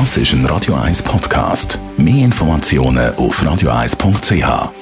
[0.00, 1.78] Das ist ein Radio 1 Podcast.
[1.96, 4.72] Mehr Informationen auf radio1.ch.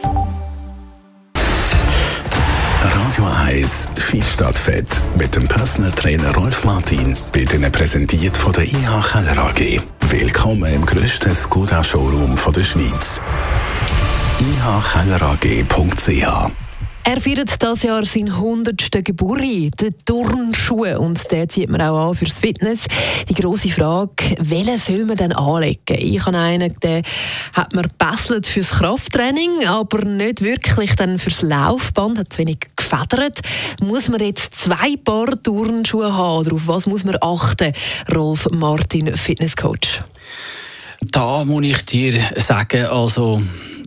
[2.83, 4.86] Radio 1 Fit statt Fett
[5.18, 9.82] mit dem Personal Trainer Rolf Martin wird Ihnen präsentiert von der IH Keller AG.
[10.09, 13.20] Willkommen im grössten Skoda-Showroom der Schweiz.
[14.40, 16.71] ihkellerag.ch
[17.05, 19.05] er feiert dieses Jahr seinen 100.
[19.05, 20.87] Geburtstag, den Turnschuh.
[20.98, 22.87] Und den zieht man auch an fürs Fitness.
[23.29, 25.96] Die grosse Frage, welchen soll man denn anlegen?
[25.98, 27.02] Ich habe einen, den
[27.55, 33.41] hat man gebesselt fürs Krafttraining, aber nicht wirklich dann fürs Laufband, hat zu wenig gefedert.
[33.82, 36.46] Muss man jetzt zwei Paar Turnschuhe haben?
[36.46, 37.73] Oder auf was muss man achten?
[38.15, 40.02] Rolf Martin, Fitnesscoach.
[41.10, 43.43] Da muss ich dir sagen, also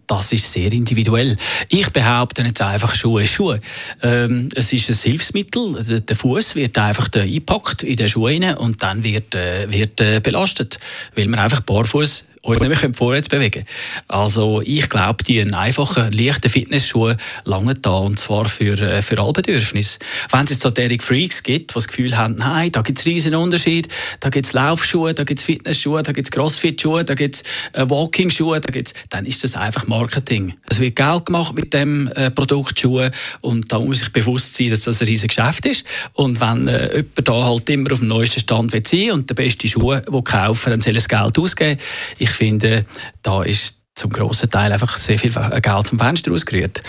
[0.08, 1.38] das ist sehr individuell.
[1.70, 3.60] Ich behaupte jetzt einfach Schuhe Schuhe.
[4.02, 6.02] Ähm, es ist ein Hilfsmittel.
[6.02, 10.80] Der Fuß wird einfach eingepackt in den Schuh und dann wird, äh, wird äh, belastet,
[11.16, 13.64] weil man einfach barfuß uns mehr vorwärts bewegen
[14.08, 19.34] Also ich glaube, die einfachen, leichten Fitnessschuhe langen da und zwar für, äh, für alle
[19.34, 20.00] Bedürfnisse.
[20.32, 23.06] Wenn es jetzt so derige Freaks gibt, die das Gefühl haben, nein, da gibt es
[23.06, 23.88] riesen Unterschied,
[24.20, 27.44] da gibt es Laufschuhe, da gibt es Fitnessschuhe, da gibt es Crossfit-Schuhe, da gibt es
[27.74, 30.54] äh, Walking-Schuhe, da gibt's, dann ist das einfach Marketing.
[30.70, 33.12] Es wird Geld gemacht mit dem äh, Produkt Schuhe
[33.42, 36.98] und da muss ich bewusst sein, dass das ein riesiges Geschäft ist und wenn äh,
[36.98, 40.22] jemand da halt immer auf dem neuesten Stand will sein und der beste Schuh will
[40.24, 41.80] kaufen, dann soll er das Geld ausgeben.
[42.18, 42.86] Ich finde,
[43.22, 46.84] da ist zum grossen Teil einfach sehr viel Geld zum Fenster ausgerührt.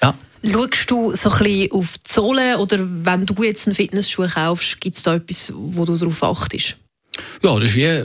[0.00, 0.16] Ja.
[0.42, 4.80] Schaust du so ein bisschen auf die Sohle oder wenn du jetzt einen Fitnessschuh kaufst,
[4.80, 6.76] gibt es da etwas, wo du darauf achtest?
[7.42, 8.04] Ja, das ist wie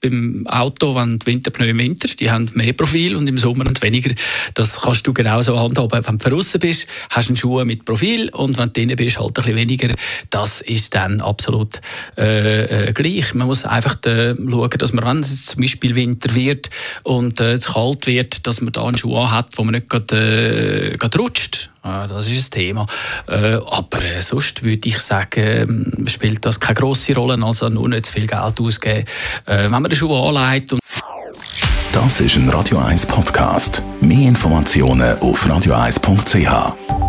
[0.00, 3.80] beim Auto, wenn die Winterpneu im Winter, die haben mehr Profil und im Sommer und
[3.82, 4.14] weniger.
[4.54, 6.06] Das kannst du genauso handhaben.
[6.06, 9.18] Wenn du draußen bist, hast du einen Schuh mit Profil und wenn du drinnen bist,
[9.18, 9.94] halt ein bisschen weniger.
[10.30, 11.80] Das ist dann absolut
[12.16, 13.34] äh, äh, gleich.
[13.34, 16.70] Man muss einfach äh, schauen, dass man, wenn es zum Beispiel Winter wird
[17.02, 20.98] und äh, es kalt wird, dass man da einen Schuh hat, wo man nicht gerade,
[21.00, 21.70] äh, rutscht.
[22.08, 22.86] Das ist das Thema.
[23.28, 25.28] Äh, aber äh, sonst würde ich sagen,
[25.96, 27.42] ähm, spielt das keine grosse Rolle.
[27.44, 29.04] Also nur nicht zu viel Geld ausgeben.
[29.46, 30.74] Äh, wenn man den Schuh anlegt.
[31.92, 33.82] das ist ein Radio 1 Podcast.
[34.00, 37.05] Mehr Informationen auf radio1.ch.